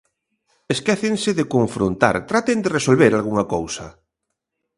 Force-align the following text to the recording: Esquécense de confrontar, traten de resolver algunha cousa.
Esquécense 0.75 1.31
de 1.39 1.45
confrontar, 1.55 2.15
traten 2.29 2.57
de 2.63 2.69
resolver 2.77 3.11
algunha 3.13 3.45
cousa. 3.53 3.85